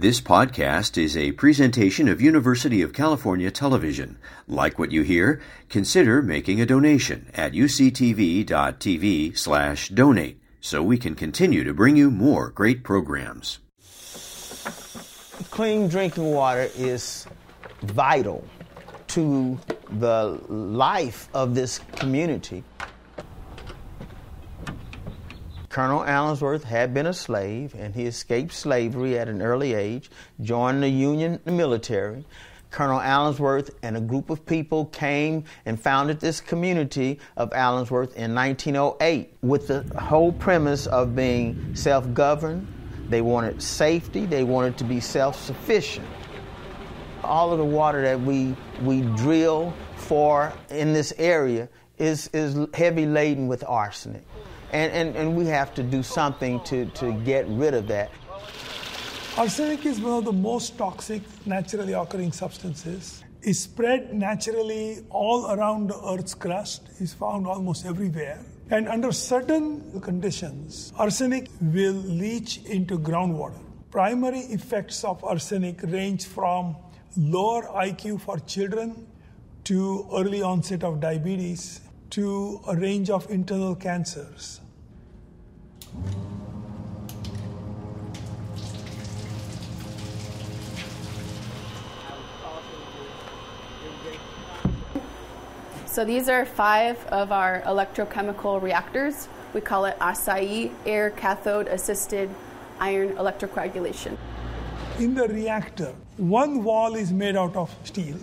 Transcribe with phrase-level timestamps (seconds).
[0.00, 4.16] This podcast is a presentation of University of California Television.
[4.48, 5.42] Like what you hear?
[5.68, 12.10] Consider making a donation at uctv.tv slash donate so we can continue to bring you
[12.10, 13.58] more great programs.
[15.50, 17.26] Clean drinking water is
[17.82, 18.42] vital
[19.08, 19.58] to
[19.98, 22.64] the life of this community.
[25.70, 30.10] Colonel Allensworth had been a slave and he escaped slavery at an early age,
[30.40, 32.24] joined the Union military.
[32.72, 38.34] Colonel Allensworth and a group of people came and founded this community of Allensworth in
[38.34, 42.66] 1908 with the whole premise of being self governed.
[43.08, 46.06] They wanted safety, they wanted to be self sufficient.
[47.22, 53.06] All of the water that we, we drill for in this area is, is heavy
[53.06, 54.24] laden with arsenic
[54.72, 58.10] and, and, and we have to do something to, to get rid of that.
[59.36, 63.24] Arsenic is one of the most toxic naturally occurring substances.
[63.42, 68.44] It's spread naturally all around the Earth's crust, it's found almost everywhere.
[68.70, 73.58] And under certain conditions, arsenic will leach into groundwater.
[73.90, 76.76] Primary effects of arsenic range from
[77.16, 79.06] lower IQ for children
[79.64, 81.80] to early onset of diabetes
[82.10, 84.60] to a range of internal cancers.
[95.86, 99.28] So these are five of our electrochemical reactors.
[99.52, 102.30] We call it ACAI, air cathode assisted
[102.78, 104.16] iron electrocoagulation.
[104.98, 108.18] In the reactor, one wall is made out of steel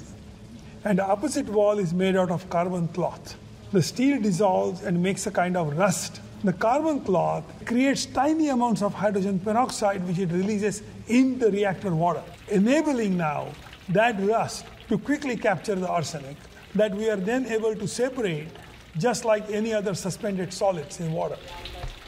[0.85, 3.35] and the opposite wall is made out of carbon cloth.
[3.71, 8.83] The steel dissolves and makes a kind of rust the carbon cloth creates tiny amounts
[8.83, 13.47] of hydrogen peroxide, which it releases in the reactor water, enabling now
[13.89, 16.37] that rust to quickly capture the arsenic
[16.75, 18.49] that we are then able to separate
[18.99, 21.37] just like any other suspended solids in water.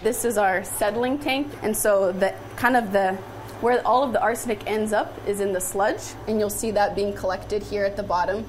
[0.04, 3.14] This is our settling tank, and so the kind of the
[3.62, 6.96] where all of the arsenic ends up is in the sludge, and you'll see that
[6.96, 8.46] being collected here at the bottom.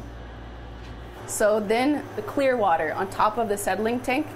[1.30, 4.26] So then the clear water on top of the settling tank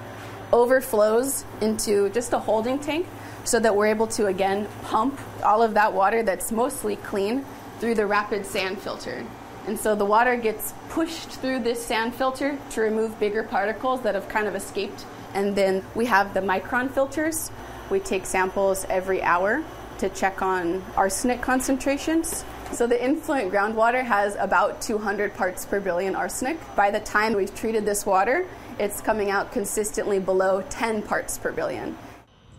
[0.52, 3.06] overflows into just a holding tank
[3.44, 7.44] so that we're able to again pump all of that water that's mostly clean
[7.80, 9.26] through the rapid sand filter.
[9.66, 14.14] And so the water gets pushed through this sand filter to remove bigger particles that
[14.14, 15.04] have kind of escaped.
[15.34, 17.50] And then we have the micron filters.
[17.90, 19.64] We take samples every hour
[19.98, 22.44] to check on arsenic concentrations.
[22.74, 26.58] So the influent groundwater has about 200 parts per billion arsenic.
[26.74, 28.48] By the time we've treated this water,
[28.80, 31.96] it's coming out consistently below 10 parts per billion.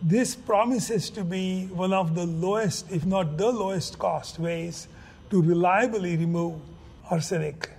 [0.02, 4.88] This promises to be one of the lowest, if not the lowest cost ways
[5.28, 6.62] to reliably remove
[7.10, 7.72] arsenic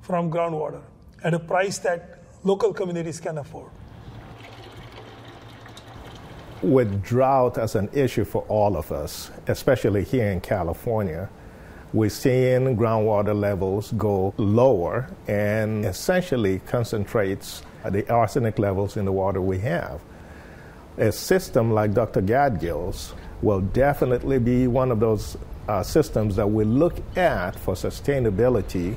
[0.00, 0.82] from groundwater
[1.22, 3.70] at a price that local communities can afford.
[6.62, 11.30] With drought as an issue for all of us, especially here in California,
[11.94, 19.40] we're seeing groundwater levels go lower and essentially concentrates the arsenic levels in the water
[19.40, 20.00] we have.
[20.98, 22.20] A system like Dr.
[22.20, 25.36] Gadgil's will definitely be one of those
[25.68, 28.96] uh, systems that we look at for sustainability.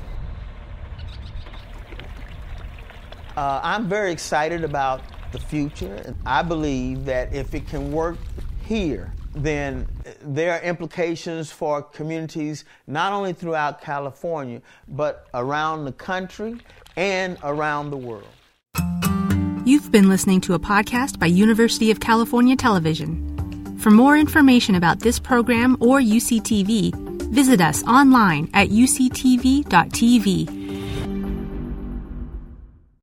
[3.36, 6.16] Uh, I'm very excited about the future.
[6.26, 8.18] I believe that if it can work
[8.64, 9.86] here, then
[10.22, 16.56] there are implications for communities not only throughout California, but around the country
[16.96, 18.28] and around the world.
[19.64, 23.78] You've been listening to a podcast by University of California Television.
[23.78, 26.94] For more information about this program or UCTV,
[27.30, 30.57] visit us online at uctv.tv